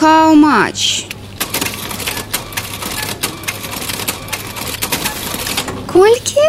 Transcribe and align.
How 0.00 0.34
much? 0.34 1.14
Колькі? 5.92 6.40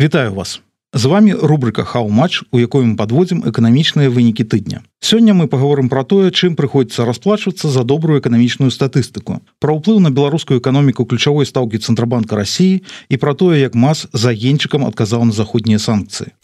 Вітаю 0.00 0.34
вас 0.34 0.60
з 0.94 1.04
вами 1.04 1.32
рубрика 1.32 1.84
хау-матч 1.84 2.42
у 2.52 2.60
якой 2.60 2.84
мы 2.84 2.96
подводзім 2.96 3.42
эканамічныя 3.48 4.12
вынікі 4.12 4.44
тыдня 4.44 4.82
сёння 5.00 5.34
мы 5.34 5.48
паговорым 5.48 5.88
про 5.88 6.04
тое 6.04 6.30
чым 6.30 6.54
прыходзіцца 6.54 7.04
расплачвацца 7.04 7.68
за 7.68 7.82
добрую 7.82 8.20
эканамічную 8.20 8.70
статыстыку 8.70 9.40
про 9.58 9.74
ўплыў 9.74 9.98
на 10.04 10.10
беларускую 10.10 10.60
эканоміку 10.60 11.06
ключавой 11.06 11.46
стаўкі 11.46 11.78
цэнтрабанка 11.78 12.36
Росіі 12.36 12.84
і 13.08 13.16
про 13.16 13.34
тое 13.34 13.58
як 13.60 13.74
мас 13.74 14.06
за 14.12 14.36
генчыкам 14.36 14.84
адказаў 14.84 15.24
на 15.24 15.32
заходнія 15.32 15.80
санкцыі 15.80 16.36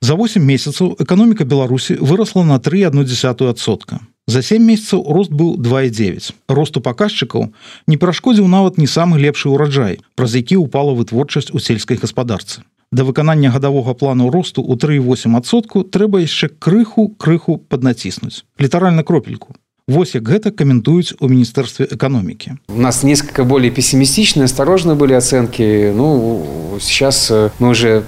за 0.00 0.14
8 0.14 0.42
месяцаў 0.42 0.96
эканоміка 0.98 1.44
беларусі 1.44 1.98
выросла 2.00 2.44
на 2.44 2.58
3,1сотка 2.58 4.00
За 4.28 4.42
7 4.42 4.60
месяцаў 4.60 5.08
рост 5.08 5.32
быў 5.32 5.56
2,9. 5.56 6.34
Росту 6.52 6.82
паказчыкаў 6.84 7.48
не 7.88 7.96
перашкодзіў 7.96 8.44
нават 8.44 8.76
не 8.76 8.84
самы 8.84 9.16
лепшы 9.16 9.48
ўраджай, 9.48 10.04
праз 10.20 10.36
які 10.36 10.60
ўпала 10.60 10.92
вытворчасць 10.92 11.48
у 11.48 11.58
сельскай 11.58 11.96
гаспадарцы. 11.96 12.60
Да 12.92 13.08
выканання 13.08 13.48
гадавога 13.48 13.96
плану 13.96 14.28
росту 14.28 14.60
ў 14.60 14.76
3,8сотку 14.76 15.80
трэба 15.80 16.20
яшчэ 16.20 16.52
крыху 16.60 17.08
крыху 17.16 17.56
паднаціснуць. 17.56 18.44
літаральна 18.60 19.02
кропельку. 19.02 19.56
Вось 19.88 20.12
як 20.14 20.28
гэта 20.28 20.52
каментуюць 20.52 21.16
у 21.20 21.28
міністэрстве 21.32 21.88
эканомікі. 21.88 22.60
У 22.68 22.80
нас 22.80 23.02
несколько 23.02 23.44
более 23.44 23.70
пессимистичные, 23.72 24.44
осторожные 24.44 24.94
были 24.94 25.14
оценки. 25.14 25.90
Ну, 25.96 26.76
сейчас 26.80 27.30
э, 27.30 27.48
мы 27.58 27.70
уже 27.70 28.04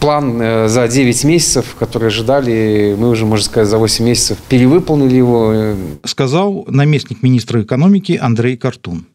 план 0.00 0.40
э, 0.40 0.68
за 0.68 0.88
9 0.88 1.24
месяцев, 1.24 1.76
который 1.78 2.08
ожидали, 2.08 2.96
мы 2.98 3.10
уже, 3.10 3.26
можно 3.26 3.44
сказать, 3.44 3.68
за 3.68 3.78
8 3.78 4.04
месяцев 4.04 4.38
перевыполнили 4.48 5.16
его. 5.16 5.76
Сказал 6.04 6.64
наместник 6.68 7.22
министра 7.22 7.62
экономики 7.62 8.18
Андрей 8.20 8.56
Картун. 8.56 9.06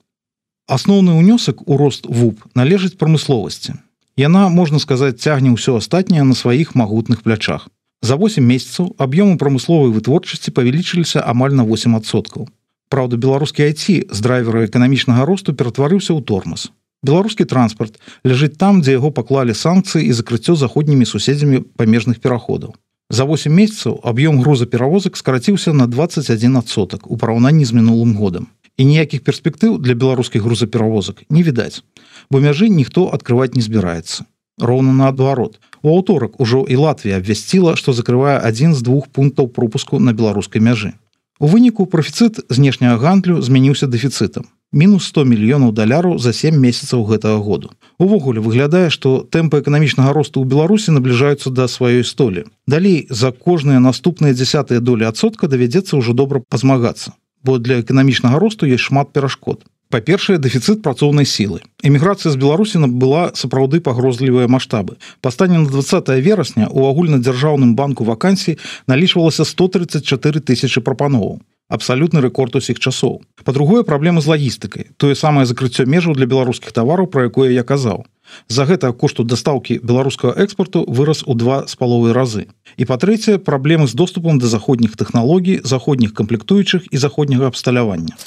Асноўны 0.68 1.14
ўнёсак 1.14 1.68
у 1.68 1.78
рост 1.78 2.06
ВУП 2.08 2.42
належыць 2.56 2.98
прамысловасці. 2.98 3.76
Яна, 4.18 4.50
можна 4.50 4.80
сказаць, 4.80 5.22
цягне 5.22 5.54
ўсё 5.54 5.78
астатняе 5.78 6.24
на 6.24 6.34
сваіх 6.34 6.74
магутных 6.74 7.22
плячах. 7.22 7.70
За 8.02 8.16
8 8.16 8.42
месяцаў 8.42 8.96
аб'ёмы 8.98 9.38
прамысловай 9.38 9.92
вытворчасці 9.92 10.52
павялічыліся 10.52 11.22
амаль 11.22 11.54
на 11.54 11.66
8соткаў. 11.66 12.50
Праўда, 12.90 13.18
беларускі 13.18 13.66
айці 13.66 14.08
з 14.10 14.20
драйвера 14.22 14.66
эканамічнага 14.66 15.26
росту 15.26 15.54
ператварыўся 15.54 16.14
ў 16.14 16.22
тормоз 16.22 16.72
беларускі 17.06 17.46
транспарт 17.46 18.02
ляжыць 18.26 18.58
там 18.58 18.82
дзе 18.82 18.98
яго 18.98 19.14
паклалі 19.14 19.54
санкцыі 19.54 20.04
і 20.10 20.18
закрыццё 20.18 20.58
заходнімі 20.58 21.06
суседзямі 21.06 21.64
памежных 21.78 22.20
пераходаў. 22.20 22.76
За 23.14 23.24
8 23.30 23.54
месяцаў 23.54 24.02
аб'ём 24.02 24.42
грузаперавозак 24.42 25.18
скараціўся 25.18 25.74
на 25.74 25.86
21 25.88 26.62
соток 26.66 27.06
у 27.12 27.18
параўнанні 27.18 27.66
з 27.66 27.72
мінулым 27.78 28.18
годам. 28.18 28.48
І 28.78 28.86
ніякіх 28.86 29.22
перспектыў 29.22 29.78
для 29.78 29.94
беларускіх 29.94 30.42
грузаперавозак 30.42 31.24
не 31.30 31.44
відаць 31.44 31.86
бо 32.30 32.40
мяжы 32.40 32.70
ніхто 32.70 33.10
открываць 33.14 33.54
не 33.56 33.62
збіраецца. 33.62 34.26
Роўна 34.58 34.94
наадварот. 34.94 35.60
У 35.84 35.92
аўторак 35.92 36.40
ужо 36.40 36.66
і 36.68 36.76
Латвія 36.76 37.18
абвясціла 37.22 37.76
што 37.76 37.94
закрывае 37.94 38.40
адзін 38.40 38.74
з 38.74 38.82
двух 38.82 39.08
пунктаў 39.08 39.48
пропуску 39.48 40.00
на 40.00 40.14
беларускай 40.14 40.62
мяжы. 40.62 40.94
У 41.40 41.48
выніку 41.48 41.86
профіцыт 41.86 42.40
знешняга 42.50 42.98
гандлю 42.98 43.42
змяніўся 43.42 43.92
дэфіцытам 43.92 44.48
мінус 44.76 45.08
100 45.08 45.24
мільёнаў 45.32 45.72
даляраў 45.72 46.20
за 46.20 46.36
7 46.36 46.60
месяцаў 46.60 47.08
гэтага 47.08 47.40
году. 47.40 47.72
Увогуле 47.98 48.44
выглядае, 48.44 48.92
што 48.92 49.24
тэмпы 49.24 49.64
эканамічнага 49.64 50.12
росту 50.12 50.44
ў 50.44 50.46
Беларусі 50.52 50.92
набліжаюцца 50.92 51.50
да 51.50 51.72
сваёй 51.72 52.04
столі. 52.04 52.44
Далей 52.68 53.08
за 53.10 53.32
кожныя 53.32 53.80
наступныя 53.80 54.36
дзясятыя 54.36 54.84
долі 54.84 55.08
адсотка 55.08 55.48
давядзецца 55.48 55.96
ўжо 55.96 56.12
добра 56.12 56.44
пазмагацца, 56.44 57.16
бо 57.42 57.58
для 57.58 57.80
эканамічнага 57.80 58.36
росту 58.36 58.68
ёсць 58.68 58.92
шмат 58.92 59.16
перашкод. 59.16 59.64
Па-першае, 59.94 60.42
дэфіцыт 60.44 60.82
працоўнай 60.84 61.24
сілы. 61.24 61.62
Эміграцыя 61.80 62.34
з 62.34 62.42
Беларусіна 62.42 62.92
была 62.92 63.32
сапраўды 63.32 63.80
пагрозлівыя 63.80 64.50
маштабы. 64.52 64.98
Па 65.22 65.32
стане 65.32 65.62
на 65.64 65.70
20 65.70 66.10
верасня 66.20 66.68
у 66.68 66.90
агульнадзяржаўным 66.90 67.76
банку 67.80 68.04
вакансій 68.04 68.58
налічвалася 68.92 69.46
134 69.46 70.42
тысячи 70.42 70.82
прапановаў 70.82 71.40
абсалютны 71.70 72.22
рэкорд 72.22 72.56
усіх 72.56 72.80
часоў. 72.80 73.22
По-другое 73.44 73.84
праблема 73.84 74.22
з 74.22 74.30
лагістыкай 74.34 74.92
тое 74.98 75.16
самае 75.16 75.46
закрыццё 75.46 75.86
межаў 75.86 76.14
для 76.14 76.26
беларускіх 76.26 76.72
тавараў 76.72 77.08
про 77.08 77.26
якое 77.26 77.52
я 77.52 77.64
казаў. 77.64 78.06
За 78.50 78.66
гэта 78.66 78.92
кошту 78.94 79.24
дастаўкі 79.24 79.80
беларускага 79.84 80.34
экспорту 80.42 80.86
вырас 80.88 81.24
у 81.26 81.34
два 81.34 81.66
з 81.68 81.76
паловы 81.76 82.14
разы. 82.14 82.48
І 82.78 82.86
па-трэцяе 82.86 83.38
праблемы 83.38 83.88
з 83.88 83.94
доступам 83.94 84.40
да 84.40 84.48
заходніх 84.48 84.98
тэхналогій 84.98 85.62
заходніх 85.64 86.14
камплектуючых 86.14 86.90
і 86.92 86.98
заходняга 86.98 87.48
абсталявання. 87.48 88.18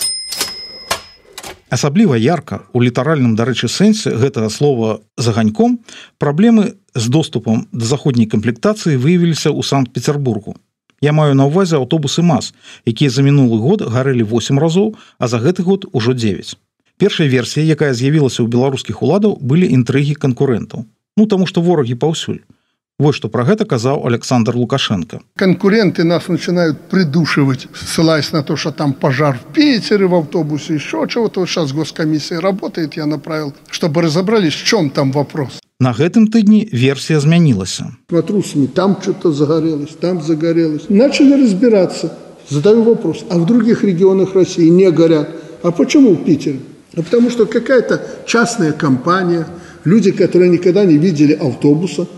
Асабліва 1.71 2.17
ярка 2.17 2.65
у 2.73 2.81
літаральным 2.81 3.37
дарэчы 3.37 3.69
сэнсе 3.69 4.17
гэтага 4.17 4.49
слова 4.49 5.01
заганьком 5.19 5.85
праблемы 6.17 6.81
з 6.95 7.09
доступам 7.09 7.69
да 7.73 7.85
заходняй 7.85 8.27
камплектацыі 8.27 8.97
выявіліся 8.97 9.53
ў 9.53 9.61
санкт-петербургу 9.63 10.57
Я 11.01 11.13
маю 11.13 11.35
на 11.39 11.47
ўвазе 11.47 11.79
аўтобусы 11.79 12.23
мас, 12.27 12.51
якія 12.83 13.11
за 13.11 13.23
мінулы 13.23 13.59
год 13.63 13.87
гарэлі 13.87 14.27
8 14.27 14.59
разоў, 14.59 14.97
а 15.19 15.29
за 15.31 15.39
гэты 15.39 15.63
год 15.63 15.87
ужо 15.93 16.13
9. 16.13 16.59
Першая 16.99 17.29
версія, 17.31 17.63
якая 17.63 17.95
з'явілася 17.95 18.43
ў 18.43 18.51
беларускіх 18.51 19.03
уладаў 19.03 19.39
былі 19.39 19.71
інтрыгі 19.71 20.19
канкурэнтаў. 20.19 20.83
Ну 21.17 21.27
таму 21.27 21.47
што 21.47 21.63
ворагі 21.63 21.95
паўсюль. 21.95 22.43
Вот 22.99 23.15
что 23.15 23.29
про 23.29 23.45
гэта 23.47 23.63
казаў 23.63 24.03
Александр 24.11 24.57
Лукашенко. 24.57 25.21
Конкуренты 25.37 26.03
нас 26.03 26.27
начинают 26.27 26.91
придушивать, 26.91 27.69
ссылаясь 27.73 28.33
на 28.33 28.43
то, 28.43 28.57
что 28.57 28.73
там 28.73 28.93
пожар 28.93 29.39
в 29.39 29.53
Питере 29.55 30.07
в 30.07 30.15
автобусе, 30.17 30.75
еще 30.75 31.07
чего-то. 31.07 31.41
Вот 31.41 31.49
сейчас 31.49 31.73
госкомиссия 31.73 32.41
работает, 32.41 32.97
я 32.97 33.07
направил, 33.07 33.55
чтобы 33.71 34.03
разобрались, 34.03 34.55
в 34.55 34.65
чем 34.65 34.91
там 34.91 35.13
вопрос. 35.13 35.61
На 35.81 35.93
гэтым 35.95 36.27
тыдні 36.27 36.67
версія 36.75 37.21
змянілася. 37.21 37.85
Матрусами 38.11 38.67
там 38.67 38.97
что-то 39.01 39.31
загорелось, 39.33 39.95
там 40.01 40.21
загорелось. 40.21 40.91
Начали 40.91 41.43
разбираться. 41.43 42.11
Задаю 42.51 42.83
вопрос, 42.83 43.25
а 43.31 43.39
в 43.39 43.47
других 43.47 43.85
регионах 43.85 44.35
России 44.35 44.69
не 44.71 44.91
горят. 44.91 45.29
А 45.63 45.71
почему 45.71 46.15
в 46.15 46.25
Питере? 46.25 46.59
А 46.97 47.03
потому 47.03 47.31
что 47.31 47.47
какая-то 47.47 48.03
частная 48.27 48.73
компания, 48.73 49.47
люди, 49.85 50.11
которые 50.11 50.51
никогда 50.51 50.85
не 50.85 50.99
видели 50.99 51.35
автобуса, 51.35 52.09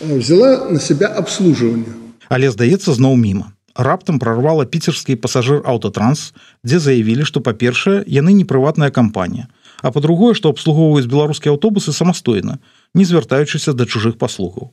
э, 0.00 0.18
взяла 0.18 0.70
на 0.70 0.80
себя 0.80 1.08
обслуживание. 1.08 1.92
Але 2.30 2.48
здаецца 2.50 2.94
зноў 2.94 3.16
міма. 3.16 3.52
Раптам 3.76 4.18
прорвала 4.18 4.64
піцерскі 4.64 5.16
пасажыр 5.16 5.60
аўтотранс, 5.68 6.32
дзе 6.64 6.78
заявілі, 6.78 7.28
што 7.28 7.44
па-першае, 7.44 8.00
яны 8.06 8.32
не 8.32 8.44
прыватная 8.44 8.90
кампанія, 8.90 9.48
а 9.82 9.90
па-другое, 9.90 10.32
што 10.34 10.48
абслугоўваюць 10.48 11.06
беларускія 11.06 11.52
аўтобусы 11.52 11.92
самастойна, 11.92 12.58
не 12.94 13.04
звяртаючыся 13.04 13.72
да 13.72 13.86
чужых 13.86 14.18
паслугаў. 14.18 14.72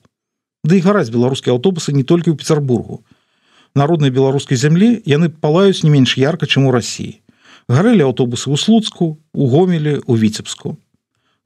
Да 0.63 0.75
і 0.75 0.81
гараць 0.81 1.13
беларускія 1.13 1.53
аўтобусы 1.53 1.93
не 1.93 2.03
толькі 2.03 2.33
ў 2.33 2.39
Петербургу. 2.39 3.03
Народнай 3.77 4.09
беларускай 4.09 4.57
зямлі 4.57 4.97
яны 5.05 5.29
палаюць 5.29 5.83
не 5.83 5.91
менш 5.93 6.17
ярка, 6.17 6.49
чым 6.49 6.65
у 6.67 6.73
рассіі. 6.73 7.21
Гарэлі 7.69 8.07
аўтобусы 8.07 8.49
ў 8.49 8.57
слуцку, 8.57 9.19
у 9.33 9.43
гомелі, 9.47 10.01
у 10.07 10.17
віцебску. 10.17 10.77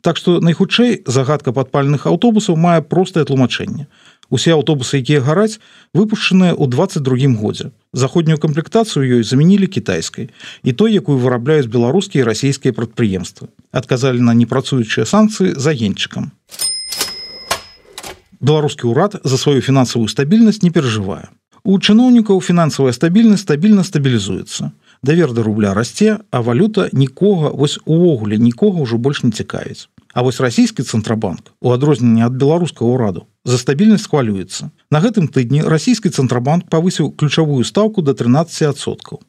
Так 0.02 0.18
што 0.18 0.40
найхутчэй 0.42 1.04
загадка 1.06 1.54
падпальных 1.54 2.08
аўтобусаў 2.10 2.58
мае 2.58 2.82
простае 2.82 3.26
тлумачэнне. 3.26 3.86
Усе 4.32 4.56
аўтобусы, 4.56 5.04
якія 5.04 5.22
гараць, 5.22 5.60
выпушчаныя 5.94 6.56
ў 6.56 6.66
22 6.72 7.36
годзе. 7.38 7.72
Заходнюю 7.94 8.40
камплектацыю 8.40 9.04
ёй 9.20 9.24
замянілі 9.28 9.68
кітайскай 9.68 10.32
і 10.64 10.72
той, 10.72 10.96
якую 10.96 11.20
вырабляюць 11.20 11.68
беларускія 11.68 12.24
і 12.24 12.30
расійскія 12.32 12.74
прадпрыемствы. 12.74 13.52
Адказалі 13.76 14.24
на 14.24 14.34
непрацуючыя 14.34 15.06
санкцыі 15.06 15.54
за 15.60 15.76
генчыкам. 15.76 16.32
Беларускі 18.40 18.90
ўрад 18.90 19.20
за 19.22 19.38
сваю 19.38 19.62
фінансавую 19.62 20.10
стабільнасць 20.10 20.64
не 20.64 20.72
перажывае. 20.72 21.30
У 21.62 21.78
чыноўнікаў 21.78 22.42
фінансавая 22.42 22.94
стабільнасць 22.96 23.46
стабільна 23.46 23.84
стабілізуецца. 23.86 24.72
Давер 25.04 25.34
да 25.34 25.44
рубля 25.44 25.74
расце, 25.74 26.18
а 26.32 26.42
валюта 26.42 26.90
нікога 26.92 27.52
вось 27.54 27.78
увогуле 27.86 28.38
нікога 28.38 28.82
ўжо 28.82 28.98
больш 28.98 29.22
не 29.22 29.32
цікавіць. 29.32 29.86
А 30.14 30.22
вось 30.22 30.40
расійскі 30.44 30.84
цэнтрабанк 30.84 31.56
у 31.62 31.72
адрозненне 31.72 32.26
ад 32.28 32.36
беларускага 32.36 32.92
ўраду 32.92 33.28
за 33.46 33.58
стабільнасць 33.58 34.08
хвалюецца. 34.12 34.72
На 34.92 35.00
гэтым 35.00 35.32
тыдні 35.32 35.64
расійскі 35.64 36.12
цэнтрабанк 36.12 36.68
павысіў 36.68 37.16
ключавую 37.16 37.64
стаўку 37.64 38.04
да 38.04 38.12
13соткаў. 38.12 39.24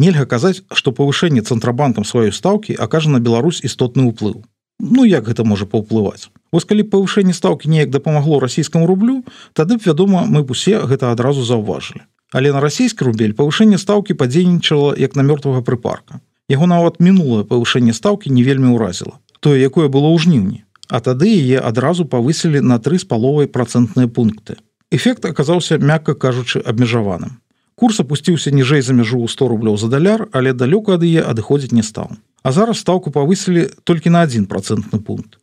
Нельга 0.00 0.24
казаць, 0.24 0.64
што 0.72 0.92
павышэнне 0.96 1.44
цэнтрабанкам 1.44 2.08
сваёй 2.08 2.32
стаўкі 2.32 2.76
акажа 2.80 3.12
на 3.12 3.20
Беларусь 3.20 3.60
істотны 3.60 4.08
ўплыў. 4.08 4.40
Ну 4.80 5.04
як 5.04 5.28
гэта 5.28 5.44
можа 5.44 5.68
паўплываць? 5.68 6.32
Вось 6.50 6.64
калі 6.64 6.88
павышэнне 6.88 7.36
стаўкі 7.36 7.68
неяк 7.68 7.92
дапамагло 7.92 8.40
расійскаму 8.40 8.88
рублю, 8.88 9.22
тады 9.52 9.76
б 9.76 9.84
вядома, 9.84 10.24
мы 10.24 10.42
б 10.42 10.56
усе 10.56 10.80
гэта 10.80 11.12
адразу 11.12 11.44
заўважылі. 11.44 12.08
Але 12.32 12.56
на 12.56 12.64
расійскі 12.64 13.04
рубель 13.04 13.36
павышэнне 13.36 13.76
стаўкі 13.76 14.16
падзейнічала 14.16 14.96
як 14.96 15.14
на 15.14 15.22
мёртвага 15.22 15.60
прыпарка. 15.60 16.24
Яго 16.48 16.66
нават 16.66 16.98
мінулае 16.98 17.44
павышэнне 17.44 17.92
стаўкі 17.92 18.32
не 18.32 18.42
вельмі 18.42 18.72
ўразіла 18.74 19.21
тое 19.42 19.58
якое 19.58 19.90
было 19.90 20.14
ў 20.14 20.22
жніўні 20.22 20.62
а 20.92 21.00
тады 21.00 21.28
яе 21.32 21.60
адразу 21.64 22.04
павысілі 22.04 22.60
на 22.60 22.76
тры 22.76 22.98
з 23.00 23.08
паловай 23.08 23.48
процентныя 23.48 24.08
пункты. 24.08 24.58
Эфект 24.92 25.24
аказаўся 25.24 25.78
мякка 25.80 26.12
кажучы 26.12 26.60
абмежаваным. 26.60 27.40
Курс 27.80 28.00
апусціўся 28.04 28.52
ніжэй 28.52 28.84
за 28.84 28.92
мяжу 28.92 29.24
100 29.24 29.48
рублёў 29.48 29.78
за 29.80 29.88
даляр 29.88 30.28
але 30.36 30.52
далёка 30.52 31.00
ад 31.00 31.08
яе 31.08 31.24
адыходзіць 31.24 31.72
не 31.72 31.82
стаў. 31.82 32.12
А 32.42 32.52
зараз 32.52 32.84
стаўку 32.84 33.10
павысілі 33.10 33.70
толькі 33.88 34.12
на 34.12 34.20
один 34.20 34.44
процентны 34.44 35.00
пункт. 35.00 35.40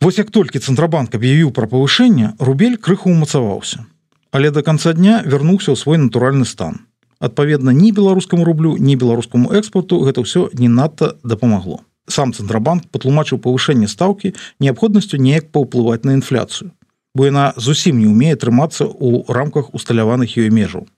Вось 0.00 0.22
як 0.22 0.30
толькі 0.30 0.62
цэнтрабанк 0.62 1.18
аб'явіў 1.18 1.50
пра 1.50 1.66
павышэнне 1.66 2.38
рубель 2.38 2.78
крыху 2.78 3.10
умацаваўся 3.10 3.86
але 4.32 4.50
до 4.50 4.62
конца 4.62 4.94
дня 4.94 5.20
вярнуўся 5.26 5.74
ў 5.74 5.76
свой 5.76 5.98
натуральны 5.98 6.46
стан. 6.48 6.86
Адпаведна 7.18 7.74
ні 7.74 7.90
беларускаму 7.92 8.46
рублю 8.46 8.78
ні 8.78 8.96
беларускаму 8.96 9.50
экспорту 9.52 9.98
гэта 10.06 10.22
ўсё 10.22 10.48
не 10.54 10.70
надта 10.70 11.18
дапамагло 11.22 11.82
сам 12.12 12.36
цэнтрабанк 12.36 12.92
патлумачыў 12.92 13.40
павышэнне 13.40 13.88
стаўкі 13.88 14.36
неабходнасцю 14.60 15.16
неяк 15.16 15.50
паўплываць 15.56 16.04
на 16.04 16.14
інфляцыю 16.20 16.70
бо 17.14 17.26
яна 17.26 17.52
зусім 17.56 17.98
не 18.00 18.08
умее 18.08 18.36
трымацца 18.36 18.88
ў 18.88 19.24
рамках 19.28 19.74
усталяваных 19.76 20.36
ёй 20.36 20.48
межаў. 20.48 20.88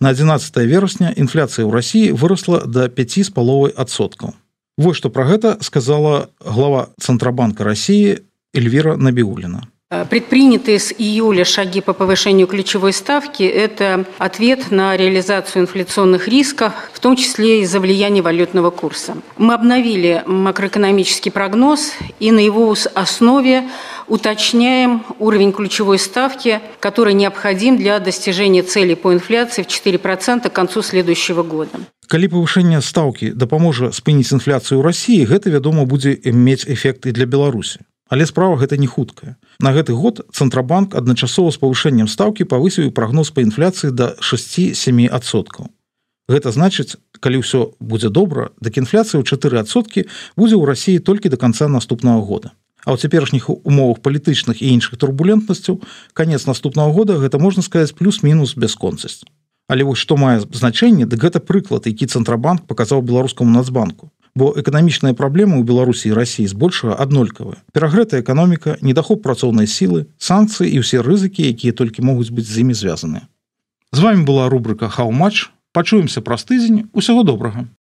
На 0.00 0.10
11 0.16 0.56
верасня 0.64 1.12
інфляцыя 1.12 1.64
ў 1.64 1.70
рассіі 1.72 2.12
выросла 2.12 2.64
до 2.66 2.88
5 2.88 3.24
з 3.24 3.30
паловай 3.30 3.72
адсоткаў 3.72 4.34
Вось 4.76 4.98
што 4.98 5.10
пра 5.10 5.24
гэта 5.28 5.62
сказала 5.62 6.30
глава 6.40 6.90
цэнтрабанка 6.98 7.64
рассіі 7.64 8.24
эльвіра 8.54 8.96
набіуліна 8.96 9.68
Предпринятые 9.93 10.77
с 10.77 10.93
июля 10.95 11.43
шаги 11.43 11.81
по 11.81 11.93
повышению 11.93 12.45
ключевой 12.45 12.93
ставки – 12.93 13.43
это 13.43 14.05
ответ 14.19 14.69
на 14.69 14.95
реализацию 14.95 15.63
инфляционных 15.63 16.27
рисков, 16.27 16.73
в 16.93 16.99
том 16.99 17.15
числе 17.15 17.63
из-за 17.63 17.79
влияния 17.79 18.21
валютного 18.21 18.69
курса. 18.69 19.17
Мы 19.37 19.55
обновили 19.55 20.21
макроэкономический 20.27 21.31
прогноз 21.31 21.93
и 22.19 22.29
на 22.29 22.37
его 22.37 22.75
основе 22.93 23.67
уточняем 24.07 25.03
уровень 25.17 25.51
ключевой 25.51 25.97
ставки, 25.97 26.61
который 26.79 27.15
необходим 27.15 27.75
для 27.75 27.99
достижения 27.99 28.61
цели 28.61 28.93
по 28.93 29.11
инфляции 29.11 29.63
в 29.63 29.67
4% 29.67 30.49
к 30.49 30.53
концу 30.53 30.83
следующего 30.83 31.41
года. 31.41 31.79
Калі 32.09 32.25
павышэнне 32.25 32.81
стаўкі 32.81 33.37
дапаможа 33.37 33.93
спыніць 33.93 34.33
інфляцыю 34.33 34.81
ў 34.81 34.85
рассіі, 34.85 35.29
гэта, 35.29 35.53
вядома, 35.53 35.85
будзе 35.85 36.17
мець 36.25 36.65
эфект 36.65 37.05
і 37.05 37.13
для 37.13 37.29
Беларусі 37.29 37.85
Але 38.14 38.26
справа 38.30 38.54
гэта 38.54 38.78
не 38.78 38.86
хуткая. 38.86 39.34
На 39.58 39.74
гэты 39.74 39.90
год 39.90 40.22
цэнтрабанк 40.30 40.94
адначасова 40.94 41.50
з 41.50 41.58
павышэннем 41.58 42.06
стаўкі 42.06 42.46
павысіў 42.46 42.94
прогноз 42.94 43.34
па 43.34 43.42
інфляцыі 43.42 43.90
до 43.90 44.14
6-7 44.22 45.10
адсоткаў. 45.10 45.66
Гэта 46.30 46.54
значыць 46.54 46.94
калі 47.18 47.42
ўсё 47.42 47.74
будзе 47.82 48.14
добра 48.14 48.54
дык 48.62 48.78
інфляцыя 48.78 49.18
ў 49.18 49.26
4 49.26 49.66
адсоткі 49.66 50.06
будзе 50.38 50.54
ў 50.54 50.62
рассіі 50.62 51.02
толькі 51.02 51.26
до 51.34 51.42
конца 51.42 51.66
наступного 51.66 52.22
года. 52.22 52.54
А 52.86 52.94
ў 52.94 53.02
цяперашніх 53.02 53.50
умовах 53.50 53.98
палітычных 53.98 54.62
і 54.62 54.70
іншых 54.78 54.94
турбулентнасцяў 54.94 55.82
конец 56.14 56.46
наступного 56.46 56.94
года 56.94 57.18
гэта 57.18 57.42
можна 57.42 57.66
сказаць 57.66 57.98
плюс-мінус 57.98 58.54
бясконцасць. 58.54 59.26
Але 59.66 59.82
вось 59.82 59.98
што 59.98 60.14
мае 60.14 60.38
значэнне 60.38 61.10
дык 61.10 61.18
гэта 61.18 61.42
прыклад 61.42 61.90
які 61.90 62.06
цэнтрабанк 62.06 62.70
паказаў 62.70 63.02
беларускаму 63.02 63.50
нацбанку 63.50 64.13
бо 64.34 64.50
эканамічныя 64.58 65.14
праблемы 65.14 65.58
ў 65.58 65.62
беларусі 65.62 66.10
рассіі 66.18 66.50
збольшага 66.50 66.98
аднолькавыя 66.98 67.62
перагрэтая 67.70 68.20
эканоміка 68.22 68.76
недахоп 68.82 69.22
працоўнай 69.22 69.70
сілы 69.70 70.10
санкцыі 70.18 70.70
і 70.70 70.82
ўсе 70.82 71.02
рызыкі 71.06 71.46
якія 71.46 71.72
толькі 71.72 72.02
могуць 72.02 72.34
быць 72.34 72.50
з 72.50 72.66
імі 72.66 72.74
звязаныя 72.74 73.30
з 73.94 73.98
вами 74.02 74.26
была 74.26 74.50
рубрика 74.50 74.90
хау-матч 74.90 75.54
пачуемся 75.70 76.22
праз 76.22 76.46
тыдзень 76.50 76.90
усяго 76.92 77.22
добрага 77.22 77.70